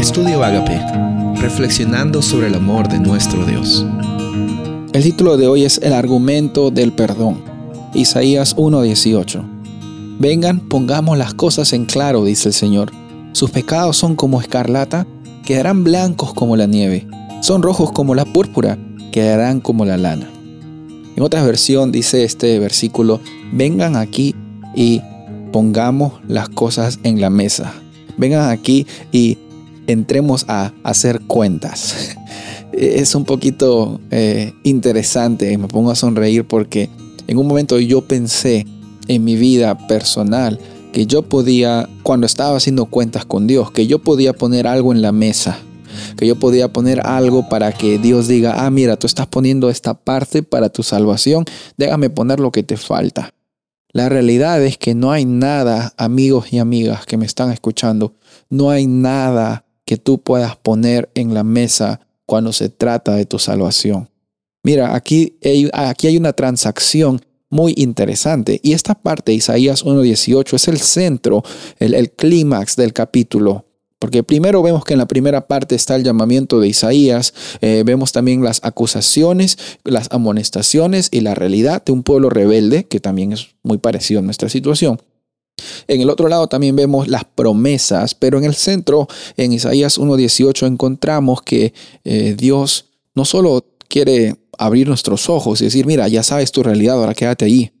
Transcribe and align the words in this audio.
Estudio 0.00 0.42
Agape, 0.42 0.80
reflexionando 1.42 2.22
sobre 2.22 2.46
el 2.46 2.54
amor 2.54 2.88
de 2.88 2.98
nuestro 2.98 3.44
Dios. 3.44 3.84
El 4.94 5.02
título 5.02 5.36
de 5.36 5.46
hoy 5.46 5.64
es 5.64 5.76
El 5.82 5.92
argumento 5.92 6.70
del 6.70 6.90
perdón. 6.90 7.44
Isaías 7.92 8.56
1:18. 8.56 9.44
Vengan, 10.18 10.60
pongamos 10.60 11.18
las 11.18 11.34
cosas 11.34 11.74
en 11.74 11.84
claro, 11.84 12.24
dice 12.24 12.48
el 12.48 12.54
Señor. 12.54 12.90
Sus 13.32 13.50
pecados 13.50 13.98
son 13.98 14.16
como 14.16 14.40
escarlata, 14.40 15.06
quedarán 15.44 15.84
blancos 15.84 16.32
como 16.32 16.56
la 16.56 16.64
nieve. 16.64 17.06
Son 17.42 17.62
rojos 17.62 17.92
como 17.92 18.14
la 18.14 18.24
púrpura, 18.24 18.78
quedarán 19.12 19.60
como 19.60 19.84
la 19.84 19.98
lana. 19.98 20.30
En 21.14 21.22
otra 21.22 21.44
versión 21.44 21.92
dice 21.92 22.24
este 22.24 22.58
versículo, 22.58 23.20
vengan 23.52 23.96
aquí 23.96 24.34
y 24.74 25.02
pongamos 25.52 26.14
las 26.26 26.48
cosas 26.48 27.00
en 27.02 27.20
la 27.20 27.28
mesa. 27.28 27.74
Vengan 28.16 28.48
aquí 28.48 28.86
y 29.12 29.36
entremos 29.92 30.44
a 30.48 30.72
hacer 30.82 31.20
cuentas. 31.26 32.16
es 32.72 33.14
un 33.14 33.24
poquito 33.24 34.00
eh, 34.10 34.52
interesante, 34.62 35.56
me 35.58 35.68
pongo 35.68 35.90
a 35.90 35.96
sonreír 35.96 36.46
porque 36.46 36.88
en 37.26 37.38
un 37.38 37.46
momento 37.46 37.78
yo 37.78 38.02
pensé 38.02 38.66
en 39.08 39.24
mi 39.24 39.36
vida 39.36 39.76
personal 39.86 40.58
que 40.92 41.06
yo 41.06 41.22
podía, 41.22 41.88
cuando 42.02 42.26
estaba 42.26 42.56
haciendo 42.56 42.86
cuentas 42.86 43.24
con 43.24 43.46
Dios, 43.46 43.70
que 43.70 43.86
yo 43.86 44.00
podía 44.00 44.32
poner 44.32 44.66
algo 44.66 44.92
en 44.92 45.02
la 45.02 45.12
mesa, 45.12 45.58
que 46.16 46.26
yo 46.26 46.36
podía 46.36 46.72
poner 46.72 47.06
algo 47.06 47.48
para 47.48 47.72
que 47.72 47.98
Dios 47.98 48.28
diga, 48.28 48.64
ah, 48.64 48.70
mira, 48.70 48.96
tú 48.96 49.06
estás 49.06 49.26
poniendo 49.26 49.70
esta 49.70 49.94
parte 49.94 50.42
para 50.42 50.68
tu 50.68 50.82
salvación, 50.82 51.44
déjame 51.76 52.10
poner 52.10 52.40
lo 52.40 52.50
que 52.50 52.62
te 52.62 52.76
falta. 52.76 53.34
La 53.92 54.08
realidad 54.08 54.62
es 54.62 54.78
que 54.78 54.94
no 54.94 55.10
hay 55.10 55.24
nada, 55.24 55.92
amigos 55.96 56.52
y 56.52 56.58
amigas 56.58 57.06
que 57.06 57.16
me 57.16 57.26
están 57.26 57.50
escuchando, 57.50 58.14
no 58.48 58.70
hay 58.70 58.86
nada 58.86 59.64
que 59.90 59.96
tú 59.96 60.22
puedas 60.22 60.54
poner 60.54 61.10
en 61.16 61.34
la 61.34 61.42
mesa 61.42 61.98
cuando 62.24 62.52
se 62.52 62.68
trata 62.68 63.16
de 63.16 63.26
tu 63.26 63.40
salvación. 63.40 64.08
Mira, 64.62 64.94
aquí 64.94 65.36
hay, 65.42 65.68
aquí 65.72 66.06
hay 66.06 66.16
una 66.16 66.32
transacción 66.32 67.20
muy 67.48 67.74
interesante 67.76 68.60
y 68.62 68.74
esta 68.74 68.94
parte 68.94 69.32
de 69.32 69.38
Isaías 69.38 69.84
1.18 69.84 70.54
es 70.54 70.68
el 70.68 70.78
centro, 70.78 71.42
el, 71.80 72.08
clímax 72.12 72.76
del 72.76 72.92
capítulo. 72.92 73.64
Porque 73.98 74.22
primero 74.22 74.62
vemos 74.62 74.84
que 74.84 74.92
en 74.92 75.00
la 75.00 75.08
primera 75.08 75.48
parte 75.48 75.74
está 75.74 75.96
el 75.96 76.04
llamamiento 76.04 76.60
de 76.60 76.68
Isaías, 76.68 77.34
eh, 77.60 77.82
vemos 77.84 78.12
también 78.12 78.44
las 78.44 78.60
acusaciones, 78.62 79.58
las 79.82 80.06
amonestaciones 80.12 81.08
y 81.10 81.22
la 81.22 81.34
realidad 81.34 81.84
de 81.84 81.90
un 81.90 82.04
pueblo 82.04 82.30
rebelde, 82.30 82.84
que 82.86 83.00
también 83.00 83.32
es 83.32 83.48
muy 83.64 83.78
parecido 83.78 84.20
a 84.20 84.22
nuestra 84.22 84.48
situación. 84.48 85.00
En 85.88 86.00
el 86.00 86.10
otro 86.10 86.28
lado 86.28 86.46
también 86.48 86.76
vemos 86.76 87.08
las 87.08 87.24
promesas, 87.24 88.14
pero 88.14 88.38
en 88.38 88.44
el 88.44 88.54
centro, 88.54 89.08
en 89.36 89.52
Isaías 89.52 89.98
1.18, 89.98 90.66
encontramos 90.66 91.42
que 91.42 91.72
eh, 92.04 92.34
Dios 92.36 92.86
no 93.14 93.24
solo 93.24 93.64
quiere 93.88 94.36
abrir 94.58 94.88
nuestros 94.88 95.28
ojos 95.28 95.60
y 95.60 95.64
decir, 95.64 95.86
mira, 95.86 96.08
ya 96.08 96.22
sabes 96.22 96.52
tu 96.52 96.62
realidad, 96.62 96.96
ahora 96.96 97.14
quédate 97.14 97.44
ahí, 97.44 97.72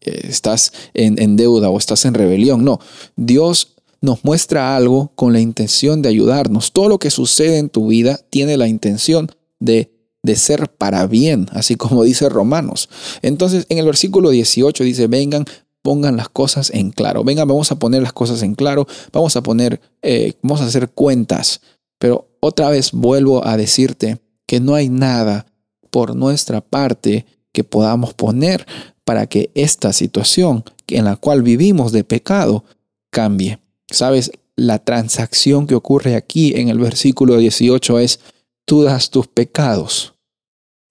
eh, 0.00 0.20
estás 0.28 0.72
en, 0.94 1.20
en 1.20 1.36
deuda 1.36 1.70
o 1.70 1.78
estás 1.78 2.04
en 2.04 2.14
rebelión. 2.14 2.64
No, 2.64 2.80
Dios 3.16 3.74
nos 4.00 4.24
muestra 4.24 4.76
algo 4.76 5.12
con 5.14 5.32
la 5.32 5.40
intención 5.40 6.02
de 6.02 6.08
ayudarnos. 6.08 6.72
Todo 6.72 6.88
lo 6.88 6.98
que 6.98 7.10
sucede 7.10 7.58
en 7.58 7.68
tu 7.68 7.88
vida 7.88 8.20
tiene 8.30 8.56
la 8.56 8.68
intención 8.68 9.30
de 9.58 9.98
de 10.22 10.36
ser 10.36 10.68
para 10.68 11.06
bien, 11.06 11.48
así 11.52 11.76
como 11.76 12.04
dice 12.04 12.28
Romanos. 12.28 12.88
Entonces, 13.22 13.66
en 13.68 13.78
el 13.78 13.86
versículo 13.86 14.30
18 14.30 14.84
dice, 14.84 15.06
vengan, 15.06 15.44
pongan 15.88 16.18
las 16.18 16.28
cosas 16.28 16.70
en 16.74 16.90
claro. 16.90 17.24
Venga, 17.24 17.46
vamos 17.46 17.72
a 17.72 17.78
poner 17.78 18.02
las 18.02 18.12
cosas 18.12 18.42
en 18.42 18.54
claro, 18.54 18.86
vamos 19.10 19.36
a 19.36 19.42
poner, 19.42 19.80
eh, 20.02 20.34
vamos 20.42 20.60
a 20.60 20.66
hacer 20.66 20.90
cuentas. 20.90 21.62
Pero 21.98 22.28
otra 22.40 22.68
vez 22.68 22.92
vuelvo 22.92 23.46
a 23.46 23.56
decirte 23.56 24.20
que 24.44 24.60
no 24.60 24.74
hay 24.74 24.90
nada 24.90 25.46
por 25.90 26.14
nuestra 26.14 26.60
parte 26.60 27.24
que 27.52 27.64
podamos 27.64 28.12
poner 28.12 28.66
para 29.06 29.28
que 29.28 29.50
esta 29.54 29.94
situación 29.94 30.62
en 30.88 31.06
la 31.06 31.16
cual 31.16 31.42
vivimos 31.42 31.90
de 31.90 32.04
pecado 32.04 32.64
cambie. 33.08 33.58
Sabes, 33.90 34.30
la 34.56 34.84
transacción 34.84 35.66
que 35.66 35.74
ocurre 35.74 36.16
aquí 36.16 36.52
en 36.54 36.68
el 36.68 36.78
versículo 36.80 37.38
18 37.38 37.98
es, 37.98 38.20
tú 38.66 38.82
das 38.82 39.08
tus 39.08 39.26
pecados 39.26 40.17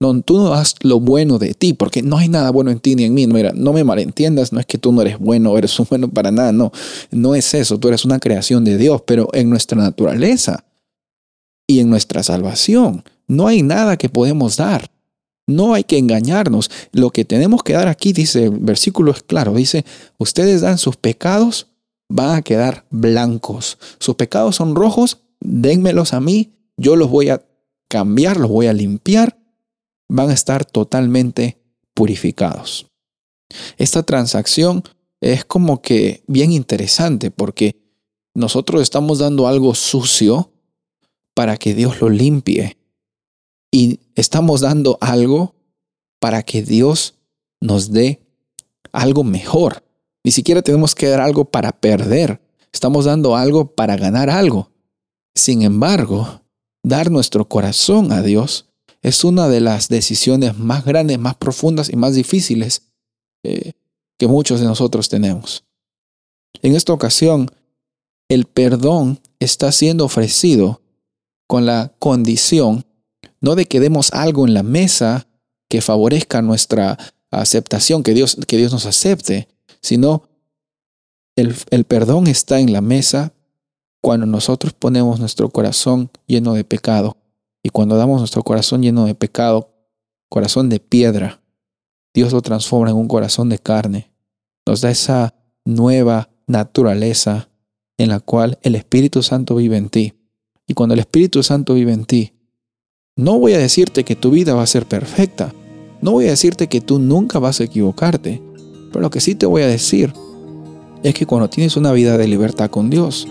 no, 0.00 0.22
tú 0.22 0.38
no 0.38 0.50
das 0.50 0.76
lo 0.82 1.00
bueno 1.00 1.38
de 1.38 1.54
ti, 1.54 1.72
porque 1.72 2.02
no 2.02 2.18
hay 2.18 2.28
nada 2.28 2.50
bueno 2.50 2.70
en 2.70 2.78
ti 2.78 2.94
ni 2.94 3.04
en 3.04 3.14
mí. 3.14 3.26
Mira, 3.26 3.52
no 3.54 3.72
me 3.72 3.82
malentiendas, 3.82 4.52
no 4.52 4.60
es 4.60 4.66
que 4.66 4.78
tú 4.78 4.92
no 4.92 5.02
eres 5.02 5.18
bueno, 5.18 5.58
eres 5.58 5.78
un 5.78 5.86
bueno 5.88 6.08
para 6.08 6.30
nada, 6.30 6.52
no, 6.52 6.72
no 7.10 7.34
es 7.34 7.52
eso, 7.54 7.78
tú 7.78 7.88
eres 7.88 8.04
una 8.04 8.20
creación 8.20 8.64
de 8.64 8.76
Dios, 8.76 9.02
pero 9.06 9.28
en 9.32 9.50
nuestra 9.50 9.80
naturaleza 9.80 10.64
y 11.66 11.80
en 11.80 11.90
nuestra 11.90 12.22
salvación 12.22 13.04
no 13.26 13.46
hay 13.48 13.62
nada 13.62 13.96
que 13.96 14.08
podemos 14.08 14.56
dar. 14.56 14.90
No 15.46 15.72
hay 15.72 15.82
que 15.82 15.96
engañarnos. 15.96 16.70
Lo 16.92 17.08
que 17.08 17.24
tenemos 17.24 17.62
que 17.62 17.72
dar 17.72 17.88
aquí, 17.88 18.12
dice, 18.12 18.44
el 18.44 18.58
versículo 18.58 19.12
es 19.12 19.22
claro, 19.22 19.54
dice, 19.54 19.84
ustedes 20.18 20.60
dan 20.60 20.76
sus 20.76 20.96
pecados, 20.96 21.68
van 22.10 22.36
a 22.36 22.42
quedar 22.42 22.84
blancos. 22.90 23.78
Sus 23.98 24.14
pecados 24.14 24.56
son 24.56 24.74
rojos, 24.74 25.22
dénmelos 25.40 26.12
a 26.12 26.20
mí, 26.20 26.52
yo 26.76 26.96
los 26.96 27.08
voy 27.08 27.30
a 27.30 27.42
cambiar, 27.88 28.36
los 28.36 28.50
voy 28.50 28.66
a 28.66 28.74
limpiar 28.74 29.38
van 30.08 30.30
a 30.30 30.34
estar 30.34 30.64
totalmente 30.64 31.58
purificados. 31.94 32.86
Esta 33.76 34.02
transacción 34.02 34.82
es 35.20 35.44
como 35.44 35.82
que 35.82 36.22
bien 36.26 36.52
interesante 36.52 37.30
porque 37.30 37.76
nosotros 38.34 38.82
estamos 38.82 39.18
dando 39.18 39.48
algo 39.48 39.74
sucio 39.74 40.52
para 41.34 41.56
que 41.56 41.74
Dios 41.74 42.00
lo 42.00 42.08
limpie 42.08 42.76
y 43.72 44.00
estamos 44.14 44.60
dando 44.60 44.98
algo 45.00 45.54
para 46.20 46.42
que 46.42 46.62
Dios 46.62 47.14
nos 47.60 47.90
dé 47.90 48.20
algo 48.92 49.24
mejor. 49.24 49.84
Ni 50.24 50.30
siquiera 50.30 50.62
tenemos 50.62 50.94
que 50.94 51.08
dar 51.08 51.20
algo 51.20 51.44
para 51.46 51.72
perder. 51.72 52.40
Estamos 52.72 53.04
dando 53.04 53.36
algo 53.36 53.74
para 53.74 53.96
ganar 53.96 54.30
algo. 54.30 54.70
Sin 55.34 55.62
embargo, 55.62 56.42
dar 56.82 57.10
nuestro 57.10 57.48
corazón 57.48 58.12
a 58.12 58.22
Dios 58.22 58.67
es 59.02 59.24
una 59.24 59.48
de 59.48 59.60
las 59.60 59.88
decisiones 59.88 60.58
más 60.58 60.84
grandes, 60.84 61.18
más 61.18 61.36
profundas 61.36 61.90
y 61.90 61.96
más 61.96 62.14
difíciles 62.14 62.82
eh, 63.42 63.72
que 64.18 64.26
muchos 64.26 64.60
de 64.60 64.66
nosotros 64.66 65.08
tenemos. 65.08 65.64
En 66.62 66.74
esta 66.74 66.92
ocasión, 66.92 67.50
el 68.28 68.44
perdón 68.44 69.20
está 69.38 69.70
siendo 69.70 70.04
ofrecido 70.04 70.82
con 71.46 71.66
la 71.66 71.94
condición 71.98 72.84
no 73.40 73.54
de 73.54 73.66
que 73.66 73.80
demos 73.80 74.12
algo 74.12 74.46
en 74.46 74.54
la 74.54 74.62
mesa 74.62 75.28
que 75.68 75.80
favorezca 75.80 76.42
nuestra 76.42 76.98
aceptación, 77.30 78.02
que 78.02 78.14
Dios, 78.14 78.36
que 78.46 78.56
Dios 78.56 78.72
nos 78.72 78.86
acepte, 78.86 79.48
sino 79.80 80.24
el, 81.36 81.54
el 81.70 81.84
perdón 81.84 82.26
está 82.26 82.58
en 82.58 82.72
la 82.72 82.80
mesa 82.80 83.32
cuando 84.00 84.26
nosotros 84.26 84.72
ponemos 84.72 85.20
nuestro 85.20 85.50
corazón 85.50 86.10
lleno 86.26 86.54
de 86.54 86.64
pecado 86.64 87.16
y 87.62 87.70
cuando 87.70 87.96
damos 87.96 88.20
nuestro 88.20 88.42
corazón 88.42 88.82
lleno 88.82 89.06
de 89.06 89.14
pecado, 89.14 89.74
corazón 90.28 90.68
de 90.68 90.80
piedra, 90.80 91.42
Dios 92.14 92.32
lo 92.32 92.42
transforma 92.42 92.90
en 92.90 92.96
un 92.96 93.08
corazón 93.08 93.48
de 93.48 93.58
carne. 93.58 94.12
Nos 94.66 94.80
da 94.80 94.90
esa 94.90 95.34
nueva 95.64 96.30
naturaleza 96.46 97.48
en 97.96 98.08
la 98.08 98.20
cual 98.20 98.58
el 98.62 98.74
Espíritu 98.74 99.22
Santo 99.22 99.56
vive 99.56 99.76
en 99.76 99.88
ti. 99.88 100.14
Y 100.66 100.74
cuando 100.74 100.94
el 100.94 101.00
Espíritu 101.00 101.42
Santo 101.42 101.74
vive 101.74 101.92
en 101.92 102.04
ti, 102.04 102.32
no 103.16 103.38
voy 103.38 103.54
a 103.54 103.58
decirte 103.58 104.04
que 104.04 104.16
tu 104.16 104.30
vida 104.30 104.54
va 104.54 104.62
a 104.62 104.66
ser 104.66 104.86
perfecta. 104.86 105.52
No 106.00 106.12
voy 106.12 106.26
a 106.26 106.30
decirte 106.30 106.68
que 106.68 106.80
tú 106.80 106.98
nunca 106.98 107.38
vas 107.38 107.60
a 107.60 107.64
equivocarte. 107.64 108.40
Pero 108.90 109.00
lo 109.00 109.10
que 109.10 109.20
sí 109.20 109.34
te 109.34 109.46
voy 109.46 109.62
a 109.62 109.66
decir 109.66 110.12
es 111.02 111.14
que 111.14 111.26
cuando 111.26 111.50
tienes 111.50 111.76
una 111.76 111.92
vida 111.92 112.16
de 112.16 112.28
libertad 112.28 112.70
con 112.70 112.90
Dios, 112.90 113.26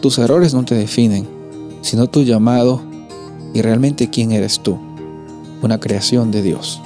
tus 0.00 0.18
errores 0.18 0.54
no 0.54 0.64
te 0.64 0.74
definen, 0.74 1.26
sino 1.82 2.08
tu 2.08 2.22
llamado 2.22 2.91
y 3.54 3.62
realmente 3.62 4.10
quién 4.10 4.32
eres 4.32 4.60
tú, 4.60 4.78
una 5.62 5.78
creación 5.78 6.30
de 6.30 6.42
Dios. 6.42 6.80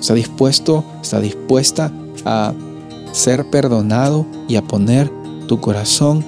Está 0.00 0.14
dispuesto, 0.14 0.84
está 1.02 1.20
dispuesta 1.20 1.92
a 2.24 2.54
ser 3.12 3.44
perdonado 3.50 4.26
y 4.48 4.56
a 4.56 4.62
poner 4.62 5.10
tu 5.46 5.60
corazón 5.60 6.24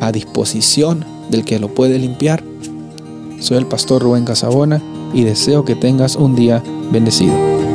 a 0.00 0.12
disposición 0.12 1.04
del 1.30 1.44
que 1.44 1.58
lo 1.58 1.68
puede 1.74 1.98
limpiar. 1.98 2.42
Soy 3.40 3.58
el 3.58 3.66
pastor 3.66 4.02
Rubén 4.02 4.24
Casabona 4.24 4.82
y 5.12 5.24
deseo 5.24 5.64
que 5.64 5.74
tengas 5.74 6.16
un 6.16 6.36
día 6.36 6.62
bendecido. 6.90 7.65